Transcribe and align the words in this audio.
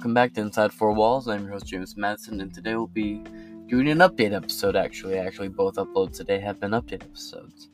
Welcome 0.00 0.14
back 0.14 0.32
to 0.32 0.40
Inside 0.40 0.72
Four 0.72 0.94
Walls. 0.94 1.28
I'm 1.28 1.42
your 1.42 1.52
host 1.52 1.66
James 1.66 1.94
Madison, 1.94 2.40
and 2.40 2.54
today 2.54 2.74
we'll 2.74 2.86
be 2.86 3.22
doing 3.66 3.86
an 3.90 3.98
update 3.98 4.32
episode. 4.32 4.74
Actually, 4.74 5.18
actually, 5.18 5.48
both 5.48 5.74
uploads 5.74 6.16
today 6.16 6.40
have 6.40 6.58
been 6.58 6.70
update 6.70 7.02
episodes. 7.02 7.68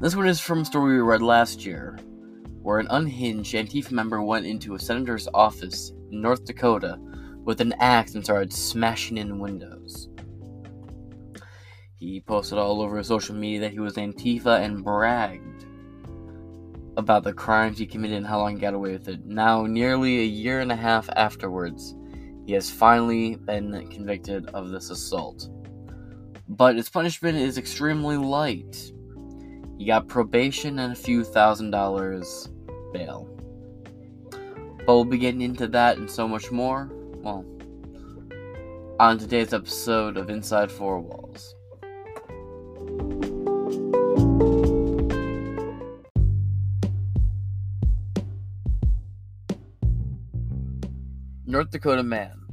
This 0.00 0.16
one 0.16 0.26
is 0.26 0.40
from 0.40 0.62
a 0.62 0.64
story 0.64 0.96
we 0.96 1.00
read 1.00 1.22
last 1.22 1.64
year, 1.64 1.96
where 2.62 2.80
an 2.80 2.88
unhinged 2.90 3.54
Antifa 3.54 3.92
member 3.92 4.20
went 4.20 4.46
into 4.46 4.74
a 4.74 4.80
senator's 4.80 5.28
office 5.32 5.92
in 6.10 6.20
North 6.20 6.44
Dakota 6.44 6.98
with 7.44 7.60
an 7.60 7.74
axe 7.78 8.16
and 8.16 8.24
started 8.24 8.52
smashing 8.52 9.16
in 9.16 9.38
windows. 9.38 10.08
He 12.00 12.20
posted 12.20 12.58
all 12.58 12.82
over 12.82 13.00
social 13.04 13.36
media 13.36 13.60
that 13.60 13.70
he 13.70 13.78
was 13.78 13.94
Antifa 13.94 14.58
and 14.58 14.82
bragged 14.82 15.66
about 16.96 17.24
the 17.24 17.32
crimes 17.32 17.78
he 17.78 17.86
committed 17.86 18.16
and 18.16 18.26
how 18.26 18.38
long 18.38 18.54
he 18.54 18.60
got 18.60 18.74
away 18.74 18.92
with 18.92 19.08
it. 19.08 19.24
Now, 19.24 19.66
nearly 19.66 20.20
a 20.20 20.24
year 20.24 20.60
and 20.60 20.70
a 20.70 20.76
half 20.76 21.08
afterwards, 21.16 21.94
he 22.46 22.52
has 22.52 22.70
finally 22.70 23.36
been 23.36 23.88
convicted 23.88 24.46
of 24.50 24.70
this 24.70 24.90
assault. 24.90 25.48
But 26.48 26.76
his 26.76 26.90
punishment 26.90 27.38
is 27.38 27.56
extremely 27.56 28.16
light. 28.16 28.92
He 29.78 29.86
got 29.86 30.08
probation 30.08 30.78
and 30.78 30.92
a 30.92 30.96
few 30.96 31.24
thousand 31.24 31.70
dollars 31.70 32.48
bail. 32.92 33.28
But 34.30 34.86
we'll 34.86 35.04
be 35.04 35.18
getting 35.18 35.42
into 35.42 35.68
that 35.68 35.96
and 35.96 36.10
so 36.10 36.26
much 36.28 36.50
more, 36.50 36.90
well, 37.22 37.44
on 38.98 39.18
today's 39.18 39.54
episode 39.54 40.16
of 40.16 40.28
Inside 40.28 40.70
Four 40.70 41.00
Walls. 41.00 41.54
North 51.52 51.70
Dakota 51.70 52.02
man 52.02 52.46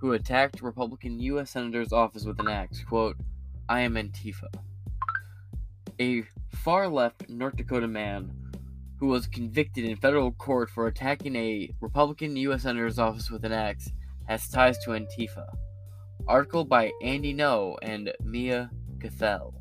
who 0.00 0.14
attacked 0.14 0.62
Republican 0.62 1.20
U.S. 1.20 1.50
Senator's 1.50 1.92
office 1.92 2.24
with 2.24 2.40
an 2.40 2.48
axe, 2.48 2.82
quote, 2.82 3.18
I 3.68 3.80
am 3.80 3.96
Antifa. 3.96 4.48
A 6.00 6.22
far 6.54 6.88
left 6.88 7.28
North 7.28 7.56
Dakota 7.56 7.86
man 7.86 8.32
who 8.98 9.08
was 9.08 9.26
convicted 9.26 9.84
in 9.84 9.94
federal 9.96 10.32
court 10.32 10.70
for 10.70 10.86
attacking 10.86 11.36
a 11.36 11.68
Republican 11.82 12.34
U.S. 12.34 12.62
Senator's 12.62 12.98
office 12.98 13.30
with 13.30 13.44
an 13.44 13.52
axe 13.52 13.90
has 14.24 14.48
ties 14.48 14.78
to 14.84 14.92
Antifa. 14.92 15.54
Article 16.26 16.64
by 16.64 16.92
Andy 17.02 17.34
Ngo 17.34 17.76
and 17.82 18.10
Mia 18.24 18.70
Cathell. 19.00 19.52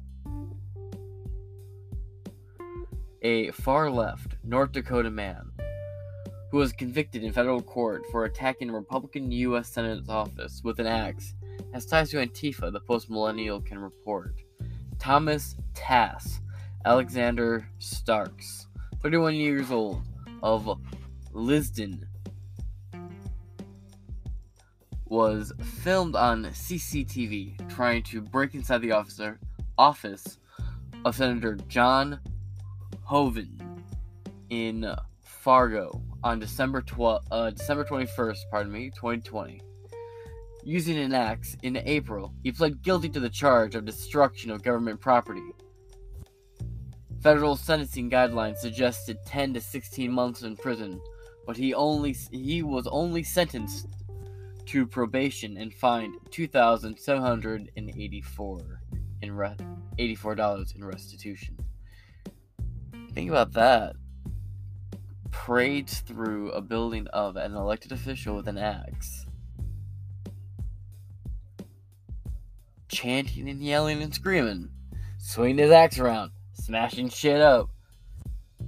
A 3.24 3.52
far 3.52 3.92
left 3.92 4.38
North 4.42 4.72
Dakota 4.72 5.12
man 5.12 5.52
who 6.56 6.60
was 6.60 6.72
convicted 6.72 7.22
in 7.22 7.34
federal 7.34 7.62
court 7.62 8.04
for 8.10 8.24
attacking 8.24 8.70
a 8.70 8.74
Republican 8.74 9.30
U.S. 9.30 9.68
Senate's 9.68 10.08
office 10.08 10.62
with 10.64 10.80
an 10.80 10.88
axe, 10.88 11.34
has 11.74 11.86
ties 11.86 12.10
to 12.12 12.26
Antifa, 12.26 12.72
the 12.72 12.80
post 12.80 13.10
millennial 13.10 13.60
can 13.60 13.78
report. 13.78 14.36
Thomas 14.98 15.58
Tass, 15.74 16.40
Alexander 16.86 17.68
Starks, 17.80 18.68
31 19.04 19.36
years 19.36 19.70
old, 19.70 20.02
of 20.42 20.80
Lisbon, 21.34 22.08
was 25.08 25.52
filmed 25.84 26.16
on 26.16 26.46
CCTV 26.46 27.70
trying 27.70 28.02
to 28.04 28.22
break 28.22 28.56
inside 28.56 28.82
the 28.82 28.94
officer 28.94 29.42
office 29.78 30.38
of 31.04 31.18
Senator 31.18 31.58
John 31.68 32.18
Hoeven 33.04 33.60
in 34.50 34.90
Fargo 35.20 36.02
on 36.26 36.40
December 36.40 36.82
12, 36.82 37.22
uh, 37.30 37.52
December 37.52 37.86
21st, 37.86 38.40
pardon 38.50 38.74
me, 38.74 38.90
2020. 38.90 39.62
Using 40.64 40.98
an 40.98 41.14
axe 41.14 41.56
in 41.62 41.78
April, 41.78 42.34
he 42.42 42.52
pled 42.52 42.82
guilty 42.82 43.10
to 43.10 43.20
the 43.20 43.30
charge 43.30 43.76
of 43.76 43.86
destruction 43.86 44.50
of 44.50 44.64
government 44.64 45.00
property. 45.00 45.52
Federal 47.22 47.56
sentencing 47.56 48.10
guidelines 48.10 48.58
suggested 48.58 49.20
10 49.28 49.54
to 49.54 49.62
16 49.62 50.12
months 50.12 50.42
in 50.42 50.58
prison, 50.58 51.00
but 51.46 51.56
he 51.56 51.76
only 51.76 52.16
he 52.32 52.64
was 52.64 52.88
only 52.88 53.22
sentenced 53.22 53.86
to 54.66 54.88
probation 54.88 55.58
and 55.58 55.72
fined 55.76 56.16
2,784 56.32 58.82
in 59.22 59.32
re- 59.32 59.56
$84 60.00 60.76
in 60.76 60.84
restitution. 60.84 61.56
Think 63.14 63.30
about 63.30 63.54
that 63.54 63.96
parades 65.46 66.00
through 66.00 66.52
a 66.54 66.62
building 66.62 67.06
of 67.14 67.36
an 67.36 67.54
elected 67.54 67.92
official 67.92 68.36
with 68.36 68.48
an 68.48 68.58
axe, 68.58 69.28
chanting 72.88 73.48
and 73.48 73.62
yelling 73.62 74.02
and 74.02 74.12
screaming, 74.12 74.68
swinging 75.20 75.60
his 75.60 75.70
axe 75.70 76.00
around, 76.00 76.32
smashing 76.54 77.10
shit 77.10 77.40
up, 77.40 77.70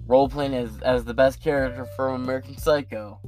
role 0.06 0.30
playing 0.30 0.54
as, 0.54 0.70
as 0.84 1.04
the 1.04 1.16
best 1.16 1.42
character 1.42 1.84
from 1.96 2.22
American 2.22 2.56
Psycho. 2.56 3.20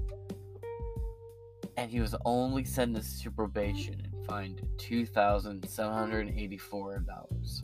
And 1.76 1.90
he 1.90 2.02
was 2.02 2.14
only 2.26 2.64
sentenced 2.64 3.24
to 3.24 3.32
probation 3.32 4.00
and 4.00 4.14
fined 4.28 4.62
$2,784 4.78 7.64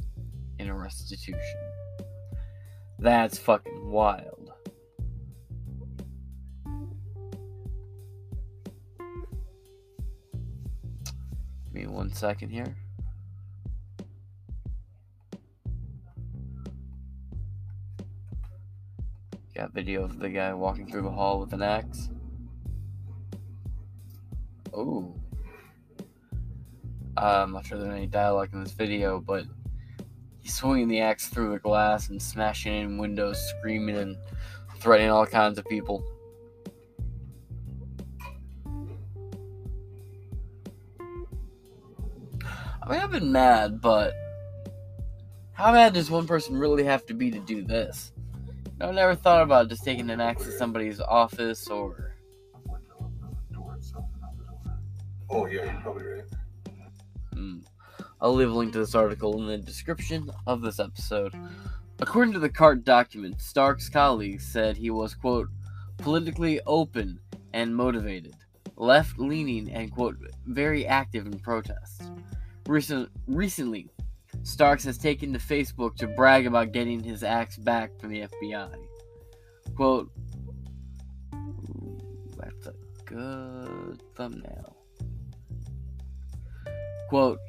in 0.57 0.67
a 0.67 0.73
restitution. 0.73 1.59
That's 2.97 3.37
fucking 3.37 3.85
wild. 3.85 4.44
One 11.87 12.11
second 12.11 12.49
here. 12.49 12.75
Got 19.55 19.73
video 19.73 20.03
of 20.03 20.19
the 20.19 20.29
guy 20.29 20.53
walking 20.53 20.85
through 20.85 21.03
the 21.03 21.11
hall 21.11 21.39
with 21.39 21.53
an 21.53 21.61
axe. 21.61 22.09
Oh. 24.73 25.15
I'm 27.15 27.53
not 27.53 27.65
sure 27.65 27.77
there's 27.77 27.93
any 27.93 28.07
dialogue 28.07 28.49
in 28.51 28.63
this 28.63 28.73
video, 28.73 29.21
but 29.21 29.45
he's 30.41 30.53
swinging 30.53 30.89
the 30.89 30.99
axe 30.99 31.27
through 31.29 31.51
the 31.51 31.59
glass 31.59 32.09
and 32.09 32.21
smashing 32.21 32.73
in 32.73 32.97
windows, 32.97 33.39
screaming 33.57 33.95
and 33.95 34.17
threatening 34.79 35.11
all 35.11 35.25
kinds 35.25 35.57
of 35.57 35.65
people. 35.65 36.03
I 42.85 42.91
mean, 42.91 43.01
I've 43.01 43.11
been 43.11 43.31
mad, 43.31 43.81
but 43.81 44.13
how 45.53 45.71
mad 45.71 45.93
does 45.93 46.11
one 46.11 46.27
person 46.27 46.55
really 46.55 46.83
have 46.83 47.03
to 47.07 47.15
be 47.15 47.31
to 47.31 47.39
do 47.39 47.63
this? 47.63 48.11
I 48.79 48.91
never 48.91 49.15
thought 49.15 49.41
about 49.41 49.69
just 49.69 49.83
taking 49.83 50.09
an 50.11 50.21
axe 50.21 50.43
to 50.43 50.51
somebody's 50.51 50.99
office 50.99 51.67
or. 51.67 52.13
Oh, 55.29 55.47
yeah, 55.47 55.63
you're 55.63 55.81
probably 55.81 56.05
right. 56.05 56.23
Hmm. 57.33 57.59
I'll 58.21 58.35
leave 58.35 58.51
a 58.51 58.53
link 58.53 58.73
to 58.73 58.79
this 58.79 58.93
article 58.93 59.41
in 59.41 59.47
the 59.47 59.57
description 59.57 60.29
of 60.45 60.61
this 60.61 60.79
episode. 60.79 61.33
According 61.99 62.33
to 62.33 62.39
the 62.39 62.49
CART 62.49 62.83
document, 62.83 63.41
Stark's 63.41 63.89
colleagues 63.89 64.45
said 64.45 64.77
he 64.77 64.91
was, 64.91 65.15
quote, 65.15 65.47
politically 65.97 66.59
open 66.67 67.19
and 67.53 67.75
motivated, 67.75 68.35
left 68.75 69.17
leaning, 69.17 69.71
and, 69.71 69.91
quote, 69.91 70.17
very 70.45 70.85
active 70.85 71.25
in 71.25 71.39
protests. 71.39 72.11
Recent, 72.67 73.09
recently, 73.27 73.89
Starks 74.43 74.83
has 74.85 74.97
taken 74.97 75.33
to 75.33 75.39
Facebook 75.39 75.95
to 75.97 76.07
brag 76.07 76.47
about 76.47 76.71
getting 76.71 77.01
his 77.01 77.23
axe 77.23 77.57
back 77.57 77.91
from 77.99 78.11
the 78.11 78.27
FBI. 78.27 78.75
Quote, 79.75 80.11
that's 82.37 82.67
a 82.67 82.73
good 83.05 84.01
thumbnail. 84.15 84.77
Quote, 87.09 87.39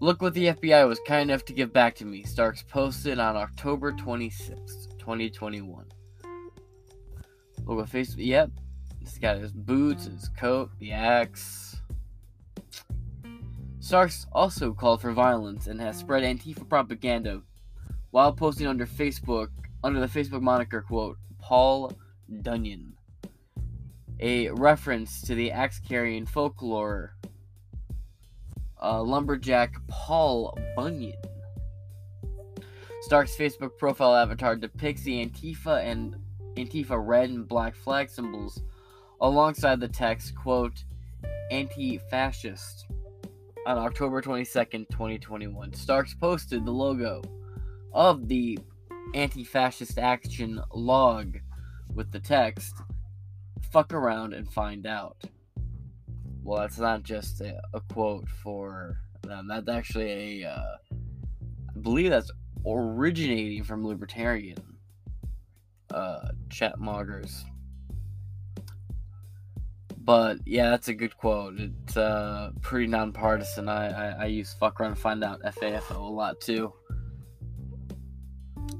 look 0.00 0.22
what 0.22 0.34
the 0.34 0.46
FBI 0.46 0.88
was 0.88 1.00
kind 1.06 1.30
enough 1.30 1.44
to 1.46 1.52
give 1.52 1.72
back 1.72 1.94
to 1.96 2.04
me, 2.04 2.22
Starks 2.22 2.62
posted 2.62 3.18
on 3.18 3.36
October 3.36 3.92
26, 3.92 4.88
2021. 4.98 5.84
Look 7.64 7.76
what 7.76 7.88
Facebook, 7.88 8.14
yep, 8.18 8.50
he's 9.00 9.18
got 9.18 9.38
his 9.38 9.52
boots, 9.52 10.06
his 10.06 10.28
coat, 10.30 10.70
the 10.78 10.92
axe, 10.92 11.65
Starks 13.86 14.26
also 14.32 14.72
called 14.72 15.00
for 15.00 15.12
violence 15.12 15.68
and 15.68 15.80
has 15.80 15.96
spread 15.96 16.24
Antifa 16.24 16.68
propaganda 16.68 17.40
while 18.10 18.32
posting 18.32 18.66
under 18.66 18.84
Facebook 18.84 19.50
under 19.84 20.00
the 20.00 20.08
Facebook 20.08 20.42
moniker 20.42 20.82
quote 20.82 21.18
Paul 21.38 21.92
Dunyan, 22.28 22.94
a 24.18 24.50
reference 24.50 25.22
to 25.22 25.36
the 25.36 25.52
axe 25.52 25.78
carrying 25.78 26.26
folklore 26.26 27.14
uh, 28.82 29.00
lumberjack 29.04 29.76
Paul 29.86 30.58
Bunyan. 30.74 31.14
Stark's 33.02 33.36
Facebook 33.36 33.78
profile 33.78 34.16
avatar 34.16 34.56
depicts 34.56 35.04
the 35.04 35.24
Antifa 35.24 35.84
and 35.84 36.16
Antifa 36.56 37.00
red 37.00 37.30
and 37.30 37.46
black 37.46 37.76
flag 37.76 38.10
symbols 38.10 38.64
alongside 39.20 39.78
the 39.78 39.86
text, 39.86 40.34
quote, 40.34 40.82
anti 41.52 41.98
fascist. 42.10 42.86
On 43.66 43.78
October 43.78 44.22
22nd, 44.22 44.88
2021, 44.90 45.72
Starks 45.72 46.14
posted 46.14 46.64
the 46.64 46.70
logo 46.70 47.20
of 47.92 48.28
the 48.28 48.56
anti 49.12 49.42
fascist 49.42 49.98
action 49.98 50.62
log 50.72 51.38
with 51.92 52.12
the 52.12 52.20
text, 52.20 52.76
fuck 53.72 53.92
around 53.92 54.34
and 54.34 54.48
find 54.52 54.86
out. 54.86 55.16
Well, 56.44 56.60
that's 56.60 56.78
not 56.78 57.02
just 57.02 57.40
a, 57.40 57.60
a 57.74 57.80
quote 57.92 58.28
for 58.28 59.00
them, 59.24 59.48
that's 59.48 59.68
actually 59.68 60.44
a, 60.44 60.48
uh, 60.48 60.76
I 60.92 61.78
believe 61.80 62.10
that's 62.10 62.30
originating 62.64 63.64
from 63.64 63.84
libertarian 63.84 64.58
uh, 65.90 66.28
chat 66.50 66.78
moggers. 66.78 67.42
But 70.06 70.38
yeah, 70.46 70.70
that's 70.70 70.86
a 70.86 70.94
good 70.94 71.16
quote. 71.16 71.54
It's 71.58 71.96
uh, 71.96 72.52
pretty 72.62 72.86
nonpartisan. 72.86 73.68
I, 73.68 73.88
I, 73.88 74.22
I 74.22 74.26
use 74.26 74.54
fuck 74.54 74.80
around 74.80 74.96
find 74.96 75.24
out 75.24 75.42
FAFO 75.42 75.96
a 75.96 75.98
lot 75.98 76.40
too. 76.40 76.72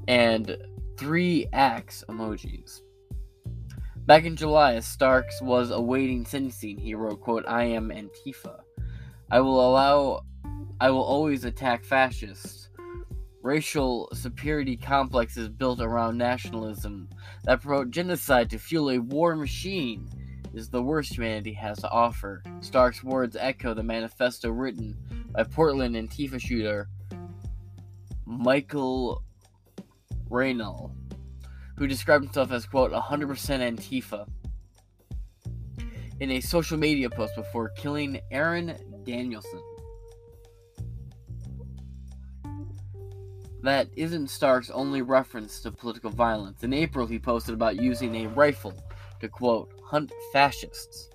And 0.07 0.55
three 0.97 1.47
axe 1.51 2.05
emojis. 2.07 2.79
Back 4.05 4.23
in 4.23 4.37
July, 4.37 4.79
Starks 4.79 5.41
was 5.41 5.69
awaiting 5.69 6.25
sentencing, 6.25 6.77
he 6.77 6.95
wrote, 6.95 7.19
quote, 7.19 7.43
I 7.45 7.65
am 7.65 7.89
Antifa. 7.89 8.61
I 9.29 9.41
will 9.41 9.69
allow 9.69 10.21
I 10.79 10.91
will 10.91 11.03
always 11.03 11.43
attack 11.43 11.83
fascists. 11.83 12.69
Racial 13.41 14.07
superiority 14.13 14.77
complexes 14.77 15.49
built 15.49 15.81
around 15.81 16.17
nationalism 16.17 17.09
that 17.43 17.61
promote 17.61 17.91
genocide 17.91 18.49
to 18.51 18.59
fuel 18.59 18.91
a 18.91 18.99
war 18.99 19.35
machine 19.35 20.07
is 20.57 20.69
the 20.69 20.81
worst 20.81 21.13
humanity 21.13 21.53
has 21.53 21.77
to 21.77 21.89
offer. 21.89 22.41
Stark's 22.61 23.03
words 23.03 23.37
echo 23.39 23.75
the 23.75 23.83
manifesto 23.83 24.49
written 24.49 24.97
by 25.31 25.43
Portland 25.43 25.95
Antifa 25.95 26.41
shooter 26.41 26.89
Michael 28.25 29.23
Reinoehl, 30.29 30.91
who 31.77 31.85
described 31.87 32.25
himself 32.25 32.51
as, 32.51 32.65
quote, 32.65 32.91
100% 32.91 33.27
Antifa 33.29 34.27
in 36.19 36.31
a 36.31 36.41
social 36.41 36.77
media 36.77 37.09
post 37.09 37.35
before 37.35 37.69
killing 37.69 38.19
Aaron 38.31 38.75
Danielson. 39.05 39.61
That 43.61 43.89
isn't 43.95 44.29
Stark's 44.29 44.71
only 44.71 45.03
reference 45.03 45.61
to 45.61 45.71
political 45.71 46.09
violence. 46.09 46.63
In 46.63 46.73
April, 46.73 47.05
he 47.05 47.19
posted 47.19 47.53
about 47.53 47.79
using 47.79 48.15
a 48.15 48.29
rifle 48.29 48.73
to, 49.19 49.27
quote, 49.27 49.76
hunt 49.89 50.11
fascists, 50.33 51.09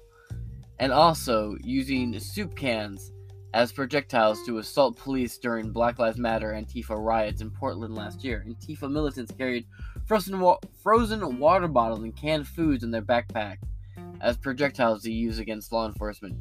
and 0.79 0.93
also 0.93 1.57
using 1.63 2.19
soup 2.19 2.57
cans 2.57 3.13
as 3.55 3.71
projectiles 3.71 4.45
to 4.47 4.59
assault 4.59 4.97
police 4.97 5.37
during 5.37 5.71
Black 5.71 5.99
Lives 5.99 6.17
Matter 6.17 6.53
Antifa 6.53 6.97
riots 6.97 7.43
in 7.43 7.51
Portland 7.51 7.95
last 7.95 8.25
year. 8.25 8.45
Antifa 8.49 8.91
militants 8.91 9.33
carried 9.37 9.67
frozen, 10.07 10.41
wa- 10.41 10.59
frozen 10.83 11.39
water 11.39 11.69
bottles 11.69 12.03
and 12.03 12.17
canned 12.17 12.49
foods 12.49 12.83
in 12.83 12.91
their 12.91 13.03
backpack 13.03 13.59
as 14.23 14.39
projectiles 14.39 15.03
to 15.03 15.13
use 15.13 15.39
against 15.39 15.71
law 15.71 15.87
enforcement. 15.87 16.37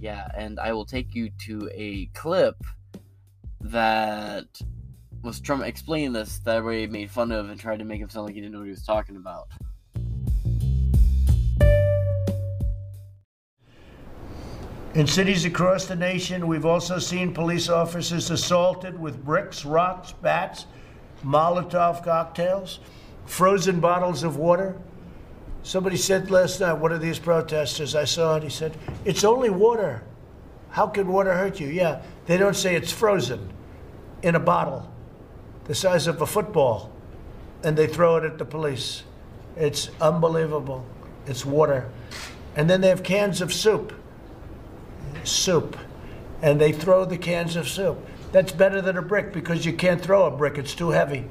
Yeah, 0.00 0.26
and 0.36 0.58
I 0.58 0.72
will 0.72 0.86
take 0.86 1.14
you 1.14 1.30
to 1.46 1.70
a 1.72 2.06
clip 2.14 2.56
that 3.60 4.46
was 5.22 5.40
Trump 5.40 5.62
explaining 5.64 6.12
this 6.12 6.38
that 6.40 6.64
way 6.64 6.86
made 6.86 7.10
fun 7.10 7.30
of 7.30 7.50
and 7.50 7.60
tried 7.60 7.78
to 7.78 7.84
make 7.84 8.00
him 8.00 8.08
sound 8.08 8.26
like 8.26 8.34
he 8.34 8.40
didn't 8.40 8.54
know 8.54 8.60
what 8.60 8.64
he 8.64 8.70
was 8.70 8.82
talking 8.82 9.16
about. 9.16 9.48
In 14.92 15.06
cities 15.06 15.44
across 15.44 15.84
the 15.84 15.94
nation, 15.94 16.48
we've 16.48 16.66
also 16.66 16.98
seen 16.98 17.32
police 17.32 17.68
officers 17.68 18.28
assaulted 18.28 18.98
with 18.98 19.24
bricks, 19.24 19.64
rocks, 19.64 20.10
bats, 20.10 20.66
Molotov 21.24 22.02
cocktails, 22.02 22.80
frozen 23.24 23.78
bottles 23.78 24.24
of 24.24 24.36
water. 24.36 24.76
Somebody 25.62 25.96
said 25.96 26.28
last 26.32 26.58
night, 26.58 26.72
one 26.72 26.90
of 26.90 27.00
these 27.00 27.20
protesters, 27.20 27.94
I 27.94 28.04
saw 28.04 28.36
it, 28.36 28.42
he 28.42 28.48
said, 28.48 28.76
It's 29.04 29.22
only 29.22 29.48
water. 29.48 30.02
How 30.70 30.88
can 30.88 31.06
water 31.06 31.34
hurt 31.34 31.60
you? 31.60 31.68
Yeah, 31.68 32.02
they 32.26 32.36
don't 32.36 32.56
say 32.56 32.74
it's 32.74 32.90
frozen 32.90 33.52
in 34.22 34.34
a 34.34 34.40
bottle 34.40 34.90
the 35.66 35.74
size 35.74 36.08
of 36.08 36.20
a 36.20 36.26
football, 36.26 36.90
and 37.62 37.78
they 37.78 37.86
throw 37.86 38.16
it 38.16 38.24
at 38.24 38.38
the 38.38 38.44
police. 38.44 39.04
It's 39.56 39.88
unbelievable. 40.00 40.84
It's 41.26 41.46
water. 41.46 41.88
And 42.56 42.68
then 42.68 42.80
they 42.80 42.88
have 42.88 43.04
cans 43.04 43.40
of 43.40 43.52
soup 43.52 43.92
soup, 45.26 45.76
and 46.42 46.60
they 46.60 46.72
throw 46.72 47.04
the 47.04 47.18
cans 47.18 47.56
of 47.56 47.68
soup. 47.68 47.98
That's 48.32 48.52
better 48.52 48.80
than 48.80 48.96
a 48.96 49.02
brick 49.02 49.32
because 49.32 49.66
you 49.66 49.72
can't 49.72 50.00
throw 50.00 50.26
a 50.26 50.30
brick, 50.30 50.58
it's 50.58 50.74
too 50.74 50.90
heavy. 50.90 51.24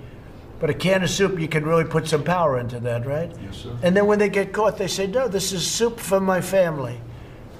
But 0.59 0.69
a 0.69 0.73
can 0.73 1.03
of 1.03 1.09
soup, 1.09 1.39
you 1.39 1.47
can 1.47 1.65
really 1.65 1.85
put 1.85 2.07
some 2.07 2.23
power 2.23 2.59
into 2.59 2.79
that, 2.81 3.05
right? 3.05 3.31
Yes, 3.41 3.57
sir. 3.57 3.77
And 3.81 3.95
then 3.95 4.07
when 4.07 4.19
they 4.19 4.27
get 4.27 4.51
caught, 4.51 4.77
they 4.77 4.87
say, 4.87 5.07
No, 5.07 5.29
this 5.29 5.53
is 5.53 5.65
soup 5.65 5.99
for 5.99 6.19
my 6.19 6.41
family. 6.41 6.99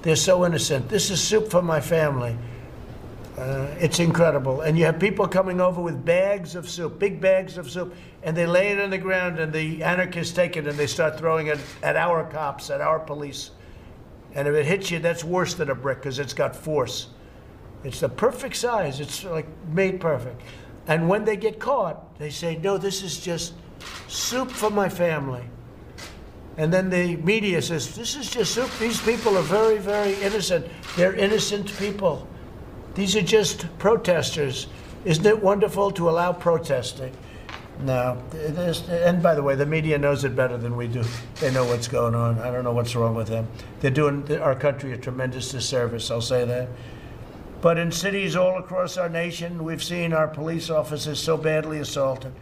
They're 0.01 0.17
so 0.17 0.45
innocent. 0.45 0.89
This 0.89 1.09
is 1.09 1.21
soup 1.21 1.49
for 1.49 1.61
my 1.61 1.79
family. 1.79 2.37
Uh, 3.37 3.73
it's 3.79 3.99
incredible. 3.99 4.61
And 4.61 4.77
you 4.77 4.83
have 4.83 4.99
people 4.99 5.25
coming 5.25 5.61
over 5.61 5.81
with 5.81 6.03
bags 6.03 6.55
of 6.55 6.69
soup, 6.69 6.99
big 6.99 7.21
bags 7.21 7.57
of 7.57 7.71
soup, 7.71 7.95
and 8.21 8.35
they 8.35 8.45
lay 8.45 8.69
it 8.69 8.81
on 8.81 8.89
the 8.89 8.97
ground, 8.97 9.39
and 9.39 9.53
the 9.53 9.81
anarchists 9.81 10.33
take 10.33 10.57
it 10.57 10.67
and 10.67 10.77
they 10.77 10.87
start 10.87 11.17
throwing 11.17 11.47
it 11.47 11.57
at 11.81 11.95
our 11.95 12.25
cops, 12.25 12.69
at 12.69 12.81
our 12.81 12.99
police. 12.99 13.51
And 14.33 14.47
if 14.47 14.53
it 14.53 14.65
hits 14.65 14.91
you, 14.91 14.99
that's 14.99 15.23
worse 15.23 15.53
than 15.53 15.69
a 15.69 15.75
brick 15.75 15.99
because 15.99 16.19
it's 16.19 16.33
got 16.33 16.55
force. 16.55 17.07
It's 17.83 17.99
the 17.99 18.09
perfect 18.09 18.55
size. 18.55 18.99
It's 18.99 19.23
like 19.23 19.47
made 19.73 19.99
perfect. 19.99 20.41
And 20.87 21.07
when 21.07 21.25
they 21.25 21.37
get 21.37 21.59
caught, 21.59 22.17
they 22.19 22.29
say, 22.29 22.57
no, 22.57 22.77
this 22.77 23.03
is 23.03 23.19
just 23.19 23.53
soup 24.07 24.51
for 24.51 24.69
my 24.69 24.89
family. 24.89 25.43
And 26.57 26.73
then 26.73 26.89
the 26.89 27.15
media 27.17 27.61
says, 27.61 27.95
this 27.95 28.15
is 28.15 28.29
just 28.29 28.53
soup. 28.53 28.69
These 28.79 29.01
people 29.01 29.37
are 29.37 29.43
very, 29.43 29.77
very 29.77 30.15
innocent. 30.15 30.67
They're 30.97 31.13
innocent 31.13 31.73
people. 31.77 32.27
These 32.95 33.15
are 33.15 33.21
just 33.21 33.65
protesters. 33.77 34.67
Isn't 35.05 35.25
it 35.25 35.41
wonderful 35.41 35.91
to 35.91 36.09
allow 36.09 36.33
protesting? 36.33 37.13
No. 37.81 38.21
It 38.33 38.57
is, 38.57 38.87
and 38.89 39.23
by 39.23 39.35
the 39.35 39.43
way, 39.43 39.55
the 39.55 39.65
media 39.65 39.97
knows 39.97 40.25
it 40.25 40.35
better 40.35 40.57
than 40.57 40.75
we 40.75 40.87
do. 40.87 41.03
They 41.39 41.51
know 41.51 41.65
what's 41.65 41.87
going 41.87 42.13
on. 42.13 42.39
I 42.39 42.51
don't 42.51 42.63
know 42.63 42.73
what's 42.73 42.95
wrong 42.95 43.15
with 43.15 43.27
them. 43.27 43.47
They're 43.79 43.89
doing 43.89 44.29
our 44.39 44.55
country 44.55 44.91
a 44.91 44.97
tremendous 44.97 45.51
disservice, 45.51 46.11
I'll 46.11 46.21
say 46.21 46.43
that. 46.45 46.67
But 47.61 47.77
in 47.77 47.91
cities 47.91 48.35
all 48.35 48.57
across 48.57 48.97
our 48.97 49.09
nation, 49.09 49.63
we've 49.63 49.83
seen 49.83 50.13
our 50.13 50.27
police 50.27 50.69
officers 50.69 51.19
so 51.19 51.37
badly 51.37 51.79
assaulted. 51.79 52.33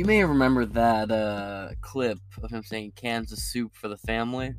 You 0.00 0.06
may 0.06 0.24
remember 0.24 0.64
that 0.64 1.10
uh, 1.10 1.72
clip 1.82 2.20
of 2.42 2.50
him 2.50 2.62
saying 2.62 2.92
cans 2.96 3.32
of 3.32 3.38
soup 3.38 3.74
for 3.74 3.88
the 3.88 3.98
family 3.98 4.54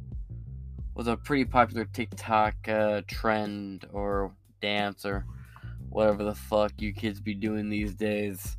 was 0.93 1.07
a 1.07 1.17
pretty 1.17 1.45
popular 1.45 1.85
TikTok 1.85 2.53
uh, 2.67 3.01
trend 3.07 3.87
or 3.91 4.35
dance 4.61 5.03
or 5.03 5.25
whatever 5.89 6.23
the 6.23 6.35
fuck 6.35 6.73
you 6.77 6.93
kids 6.93 7.19
be 7.19 7.33
doing 7.33 7.69
these 7.69 7.95
days, 7.95 8.55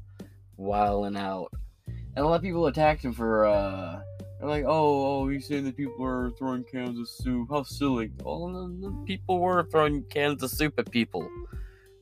wilding 0.57 1.17
out. 1.17 1.53
And 1.87 2.25
a 2.25 2.25
lot 2.25 2.35
of 2.35 2.43
people 2.43 2.67
attacked 2.67 3.05
him 3.05 3.13
for, 3.13 3.45
uh, 3.47 4.01
they're 4.41 4.49
like, 4.49 4.65
oh, 4.65 5.21
oh, 5.21 5.29
he's 5.29 5.47
saying 5.47 5.63
that 5.67 5.77
people 5.77 6.05
are 6.05 6.33
throwing 6.33 6.65
cans 6.65 6.99
of 6.99 7.09
soup. 7.09 7.47
How 7.49 7.63
silly. 7.63 8.11
Well, 8.25 8.49
the, 8.49 8.89
the 8.89 9.05
people 9.07 9.39
were 9.39 9.69
throwing 9.71 10.03
cans 10.11 10.43
of 10.43 10.51
soup 10.51 10.81
at 10.81 10.91
people. 10.91 11.31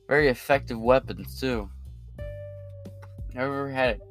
Very 0.07 0.29
effective 0.29 0.79
weapons, 0.81 1.39
too. 1.39 1.69
Never 3.35 3.69
had 3.69 3.91
it 3.91 4.01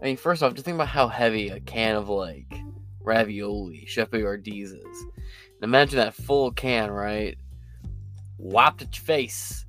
I 0.00 0.06
mean, 0.06 0.16
first 0.16 0.42
off, 0.42 0.54
just 0.54 0.64
think 0.64 0.76
about 0.76 0.88
how 0.88 1.08
heavy 1.08 1.48
a 1.48 1.60
can 1.60 1.96
of 1.96 2.08
like 2.08 2.52
ravioli, 3.00 3.84
Chef 3.86 4.10
Boyardee 4.10 4.64
is. 4.64 4.72
And 4.72 5.62
imagine 5.62 5.98
that 5.98 6.14
full 6.14 6.52
can, 6.52 6.90
right? 6.90 7.36
Whopped 8.38 8.82
at 8.82 8.96
your 8.96 9.04
face. 9.04 9.66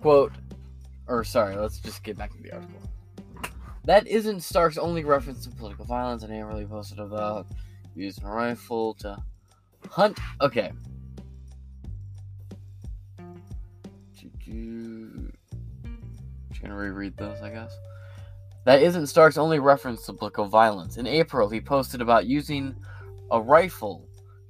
Quote, 0.00 0.32
or 1.06 1.24
sorry, 1.24 1.56
let's 1.56 1.78
just 1.78 2.02
get 2.02 2.16
back 2.16 2.32
to 2.32 2.42
the 2.42 2.52
article. 2.52 2.80
That 3.84 4.06
isn't 4.06 4.40
Stark's 4.40 4.78
only 4.78 5.04
reference 5.04 5.44
to 5.44 5.50
political 5.50 5.84
violence, 5.84 6.22
and 6.22 6.32
he 6.32 6.40
really 6.40 6.64
posted 6.64 6.98
about 6.98 7.46
using 7.94 8.24
a 8.24 8.30
rifle 8.30 8.94
to 8.94 9.22
hunt. 9.90 10.18
Okay. 10.40 10.72
Gonna 16.62 16.76
reread 16.76 17.16
those, 17.16 17.40
I 17.42 17.50
guess. 17.50 17.76
That 18.64 18.82
isn't 18.82 19.06
Stark's 19.06 19.38
only 19.38 19.58
reference 19.58 20.04
to 20.06 20.12
political 20.12 20.46
violence. 20.46 20.96
In 20.96 21.06
April, 21.06 21.48
he 21.48 21.60
posted 21.60 22.00
about 22.00 22.26
using 22.26 22.76
a 23.30 23.40
rifle 23.40 24.06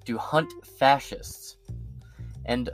to 0.07 0.19
hunt 0.19 0.52
fascists, 0.79 1.57
and 2.47 2.71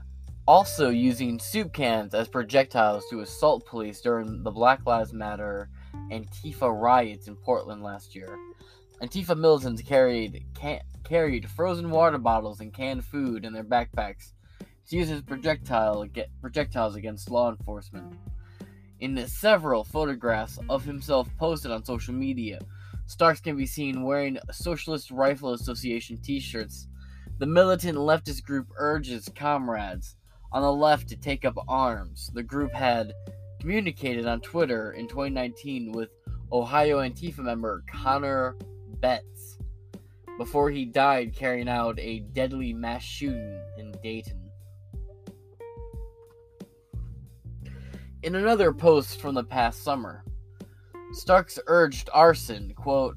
also 0.47 0.89
using 0.89 1.39
soup 1.39 1.73
cans 1.73 2.15
as 2.15 2.29
projectiles 2.29 3.05
to 3.11 3.21
assault 3.21 3.67
police 3.67 4.01
during 4.01 4.43
the 4.43 4.51
Black 4.51 4.87
Lives 4.87 5.13
Matter 5.13 5.69
Antifa 6.11 6.71
riots 6.73 7.27
in 7.29 7.37
Portland 7.37 7.83
last 7.83 8.15
year. 8.15 8.39
Antifa 9.03 9.37
militants 9.37 9.83
carried 9.83 10.47
can- 10.55 10.83
carried 11.05 11.51
frozen 11.51 11.91
water 11.91 12.19
bottles 12.19 12.61
and 12.61 12.73
canned 12.73 13.05
food 13.05 13.45
in 13.45 13.53
their 13.53 13.65
backpacks 13.65 14.33
to 14.89 14.97
use 14.97 15.11
as 15.11 15.23
projectile 15.23 16.05
get 16.07 16.31
projectiles 16.41 16.95
against 16.95 17.31
law 17.31 17.51
enforcement. 17.51 18.17
In 19.01 19.27
several 19.27 19.85
photographs 19.85 20.59
of 20.69 20.85
himself 20.85 21.29
posted 21.39 21.71
on 21.71 21.85
social 21.85 22.15
media, 22.15 22.61
Starks 23.09 23.41
can 23.41 23.57
be 23.57 23.67
seen 23.67 24.03
wearing 24.03 24.37
Socialist 24.51 25.13
Rifle 25.13 25.53
Association 25.53 26.17
t-shirts. 26.17 26.89
The 27.39 27.47
militant 27.47 27.97
leftist 27.97 28.43
group 28.43 28.67
urges 28.77 29.31
comrades 29.35 30.17
on 30.51 30.63
the 30.63 30.73
left 30.73 31.09
to 31.11 31.17
take 31.17 31.45
up 31.45 31.57
arms. 31.69 32.31
The 32.35 32.43
group 32.43 32.73
had 32.73 33.13
communicated 33.61 34.27
on 34.27 34.41
Twitter 34.41 34.93
in 34.93 35.07
2019 35.07 35.93
with 35.93 36.09
Ohio 36.51 36.99
Antifa 36.99 37.39
member 37.39 37.85
Connor 37.93 38.57
Betts 39.01 39.59
before 40.37 40.71
he 40.71 40.85
died 40.85 41.35
carrying 41.35 41.69
out 41.69 41.99
a 42.01 42.21
deadly 42.33 42.73
mass 42.73 43.03
shooting 43.03 43.61
in 43.79 43.93
Dayton. 44.03 44.46
In 48.27 48.35
another 48.35 48.73
post 48.73 49.21
from 49.21 49.37
the 49.37 49.45
past 49.45 49.85
summer, 49.85 50.25
Starks 51.13 51.61
urged 51.69 52.11
arson, 52.13 52.75
quote, 52.75 53.17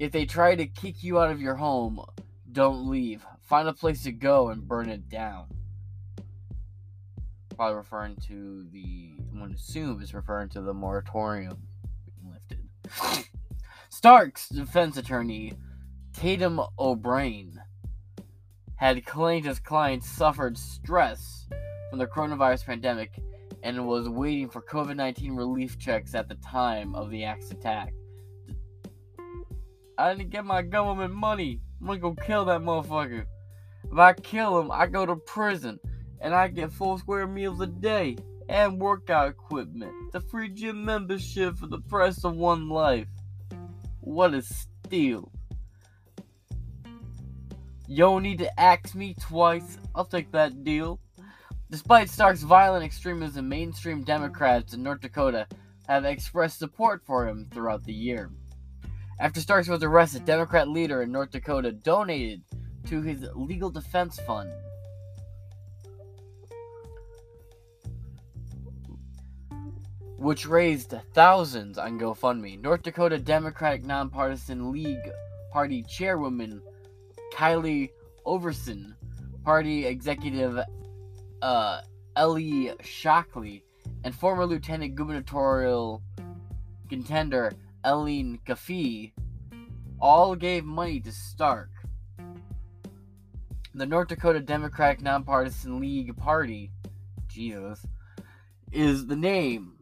If 0.00 0.10
they 0.10 0.26
try 0.26 0.56
to 0.56 0.66
kick 0.66 1.04
you 1.04 1.20
out 1.20 1.30
of 1.30 1.40
your 1.40 1.54
home, 1.54 2.04
don't 2.50 2.90
leave. 2.90 3.24
Find 3.42 3.68
a 3.68 3.72
place 3.72 4.02
to 4.02 4.10
go 4.10 4.48
and 4.48 4.66
burn 4.66 4.88
it 4.88 5.08
down. 5.08 5.46
Probably 7.54 7.76
referring 7.76 8.16
to 8.26 8.66
the, 8.72 9.12
I'm 9.30 9.38
going 9.38 9.50
to 9.50 9.54
assume 9.54 10.02
is 10.02 10.14
referring 10.14 10.48
to 10.48 10.62
the 10.62 10.74
moratorium 10.74 11.68
being 12.04 12.34
lifted. 12.34 13.28
Stark's 13.88 14.48
defense 14.48 14.96
attorney, 14.96 15.52
Tatum 16.12 16.60
O'Brien, 16.76 17.60
had 18.74 19.06
claimed 19.06 19.46
his 19.46 19.60
client 19.60 20.02
suffered 20.02 20.58
stress 20.58 21.46
from 21.88 22.00
the 22.00 22.06
coronavirus 22.08 22.66
pandemic 22.66 23.12
and 23.62 23.86
was 23.86 24.08
waiting 24.08 24.48
for 24.48 24.62
COVID 24.62 24.96
19 24.96 25.34
relief 25.34 25.78
checks 25.78 26.14
at 26.14 26.28
the 26.28 26.36
time 26.36 26.94
of 26.94 27.10
the 27.10 27.24
axe 27.24 27.50
attack. 27.50 27.92
I 29.98 30.14
didn't 30.14 30.30
get 30.30 30.44
my 30.44 30.62
government 30.62 31.14
money. 31.14 31.60
I'm 31.80 31.86
gonna 31.86 31.98
go 31.98 32.14
kill 32.14 32.44
that 32.46 32.62
motherfucker. 32.62 33.26
If 33.90 33.98
I 33.98 34.12
kill 34.14 34.60
him, 34.60 34.70
I 34.70 34.86
go 34.86 35.04
to 35.04 35.16
prison 35.16 35.78
and 36.20 36.34
I 36.34 36.48
get 36.48 36.72
four 36.72 36.98
square 36.98 37.26
meals 37.26 37.60
a 37.60 37.66
day 37.66 38.16
and 38.48 38.80
workout 38.80 39.28
equipment, 39.28 39.92
the 40.12 40.20
free 40.20 40.48
gym 40.48 40.84
membership 40.84 41.56
for 41.56 41.66
the 41.66 41.80
price 41.80 42.24
of 42.24 42.36
one 42.36 42.68
life. 42.68 43.06
What 44.00 44.34
a 44.34 44.42
steal. 44.42 45.30
You 47.86 47.96
don't 47.96 48.22
need 48.22 48.38
to 48.38 48.60
ask 48.60 48.94
me 48.94 49.14
twice. 49.20 49.78
I'll 49.94 50.04
take 50.04 50.32
that 50.32 50.64
deal. 50.64 51.00
Despite 51.70 52.10
Stark's 52.10 52.42
violent 52.42 52.84
extremism, 52.84 53.48
mainstream 53.48 54.02
Democrats 54.02 54.74
in 54.74 54.82
North 54.82 55.02
Dakota 55.02 55.46
have 55.86 56.04
expressed 56.04 56.58
support 56.58 57.00
for 57.06 57.28
him 57.28 57.46
throughout 57.52 57.84
the 57.84 57.92
year. 57.92 58.32
After 59.20 59.40
Starks 59.40 59.68
was 59.68 59.84
arrested, 59.84 60.24
Democrat 60.24 60.68
leader 60.68 61.02
in 61.02 61.12
North 61.12 61.30
Dakota 61.30 61.70
donated 61.70 62.42
to 62.86 63.02
his 63.02 63.24
legal 63.36 63.70
defense 63.70 64.18
fund. 64.26 64.50
Which 70.16 70.46
raised 70.46 70.94
thousands 71.14 71.78
on 71.78 72.00
GoFundMe. 72.00 72.60
North 72.60 72.82
Dakota 72.82 73.16
Democratic 73.16 73.84
Nonpartisan 73.84 74.72
League 74.72 75.08
Party 75.52 75.84
Chairwoman 75.84 76.60
Kylie 77.32 77.90
Oversen, 78.26 78.94
Party 79.44 79.86
Executive 79.86 80.58
uh, 81.42 81.80
Ellie 82.16 82.72
Shockley, 82.82 83.64
and 84.04 84.14
former 84.14 84.46
lieutenant 84.46 84.94
gubernatorial 84.94 86.02
contender 86.88 87.52
Ellen 87.84 88.38
Chaffee 88.46 89.14
all 90.00 90.34
gave 90.34 90.64
money 90.64 91.00
to 91.00 91.12
Stark. 91.12 91.70
The 93.74 93.86
North 93.86 94.08
Dakota 94.08 94.40
Democratic 94.40 95.00
Nonpartisan 95.00 95.78
League 95.78 96.16
Party, 96.16 96.72
Jesus, 97.28 97.86
is 98.72 99.06
the 99.06 99.16
name 99.16 99.74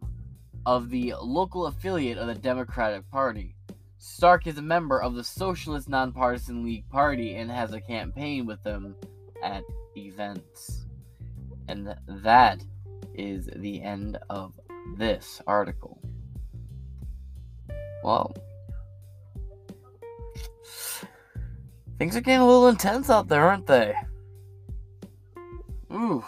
of 0.67 0.91
the 0.91 1.15
local 1.23 1.67
affiliate 1.67 2.19
of 2.19 2.27
the 2.27 2.35
Democratic 2.35 3.11
Party. 3.11 3.57
Stark 3.97 4.47
is 4.47 4.59
a 4.59 4.63
member 4.63 5.01
of 5.01 5.15
the 5.15 5.25
Socialist 5.25 5.89
Nonpartisan 5.89 6.63
League 6.63 6.89
Party 6.91 7.35
and 7.37 7.51
has 7.51 7.73
a 7.73 7.81
campaign 7.81 8.45
with 8.45 8.63
them 8.63 8.95
at 9.43 9.63
events. 9.97 10.88
And 11.69 11.95
that 12.09 12.65
is 13.15 13.49
the 13.57 13.83
end 13.83 14.19
of 14.31 14.59
this 14.97 15.43
article. 15.47 16.01
Well, 18.03 18.35
things 21.99 22.17
are 22.17 22.21
getting 22.21 22.41
a 22.41 22.47
little 22.47 22.69
intense 22.69 23.11
out 23.11 23.29
there, 23.29 23.43
aren't 23.43 23.67
they? 23.67 23.95
Ooh. 25.93 26.25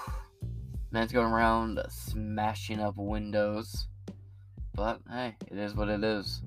Man's 0.91 1.13
going 1.13 1.33
around 1.33 1.81
smashing 1.89 2.81
up 2.81 2.97
windows. 2.97 3.87
But 4.75 5.01
hey, 5.11 5.37
it 5.51 5.57
is 5.57 5.75
what 5.75 5.89
it 5.89 6.03
is. 6.03 6.43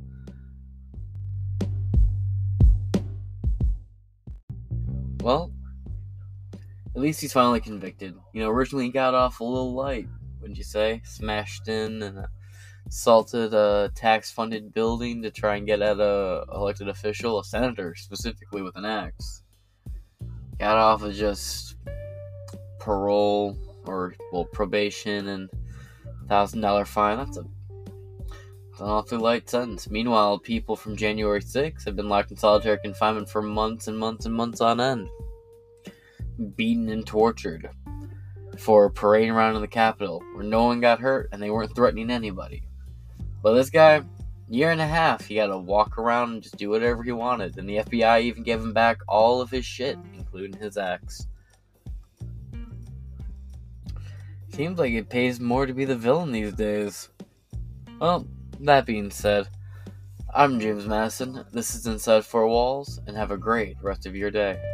Well, 5.21 5.51
at 6.95 7.01
least 7.01 7.21
he's 7.21 7.33
finally 7.33 7.59
convicted. 7.59 8.15
You 8.33 8.43
know, 8.43 8.50
originally 8.50 8.85
he 8.85 8.91
got 8.91 9.15
off 9.15 9.39
a 9.39 9.43
little 9.43 9.73
light, 9.73 10.07
wouldn't 10.39 10.57
you 10.57 10.63
say? 10.63 11.01
Smashed 11.03 11.67
in 11.67 12.03
and 12.03 12.25
assaulted 12.88 13.53
a 13.53 13.91
tax-funded 13.95 14.73
building 14.73 15.23
to 15.23 15.31
try 15.31 15.55
and 15.55 15.65
get 15.65 15.81
at 15.81 16.00
a 16.00 16.45
elected 16.53 16.89
official, 16.89 17.39
a 17.39 17.43
senator 17.43 17.95
specifically, 17.95 18.62
with 18.62 18.75
an 18.75 18.85
axe. 18.85 19.43
Got 20.59 20.77
off 20.77 21.01
of 21.01 21.13
just 21.13 21.77
parole 22.79 23.57
or 23.85 24.13
well 24.31 24.45
probation 24.45 25.29
and 25.29 25.50
thousand 26.27 26.62
dollar 26.62 26.85
fine. 26.85 27.17
That's 27.17 27.38
a 27.38 27.45
an 28.79 28.89
awfully 28.89 29.21
light 29.21 29.50
sentence. 29.50 29.89
Meanwhile, 29.89 30.39
people 30.39 30.75
from 30.75 30.95
January 30.95 31.41
6 31.41 31.85
have 31.85 31.95
been 31.95 32.09
locked 32.09 32.31
in 32.31 32.38
solitary 32.38 32.79
confinement 32.79 33.29
for 33.29 33.41
months 33.41 33.88
and 33.88 33.97
months 33.97 34.25
and 34.25 34.33
months 34.33 34.62
on 34.62 34.81
end 34.81 35.09
beaten 36.56 36.90
and 36.90 37.06
tortured 37.06 37.70
for 38.58 38.90
parading 38.90 39.32
around 39.32 39.56
in 39.56 39.62
the 39.62 39.68
Capitol 39.68 40.24
where 40.34 40.44
no 40.44 40.66
one 40.66 40.80
got 40.80 41.00
hurt 41.00 41.30
and 41.32 41.42
they 41.42 41.50
weren't 41.50 41.75
threatening 41.75 42.12
anybody. 42.12 42.63
But 43.42 43.56
this 43.56 43.70
guy, 43.70 44.02
year 44.48 44.72
and 44.72 44.82
a 44.82 44.88
half, 44.88 45.25
he 45.25 45.36
had 45.36 45.48
to 45.48 45.58
walk 45.58 45.98
around 45.98 46.34
and 46.34 46.44
just 46.44 46.58
do 46.58 46.70
whatever 46.70 47.04
he 47.04 47.12
wanted. 47.12 47.58
And 47.58 47.68
the 47.68 47.78
FBI 47.78 48.22
even 48.22 48.44
gave 48.44 48.60
him 48.60 48.74
back 48.74 49.00
all 49.08 49.42
of 49.42 49.50
his 49.50 49.66
shit, 49.66 49.98
including 50.13 50.60
his 50.60 50.78
axe. 50.78 51.28
Seems 54.50 54.78
like 54.78 54.94
it 54.94 55.10
pays 55.10 55.40
more 55.40 55.66
to 55.66 55.74
be 55.74 55.86
the 55.86 55.96
villain 55.96 56.32
these 56.32 56.54
days. 56.54 57.10
Well, 58.00 58.28
that 58.60 58.86
being 58.86 59.10
said, 59.10 59.50
I'm 60.34 60.60
James 60.60 60.86
Madison. 60.86 61.44
This 61.52 61.75
is 61.75 61.88
Inside 61.88 62.24
Four 62.24 62.48
Walls, 62.48 63.00
and 63.08 63.18
have 63.18 63.32
a 63.32 63.38
great 63.38 63.78
rest 63.82 64.06
of 64.06 64.16
your 64.16 64.32
day. 64.32 64.73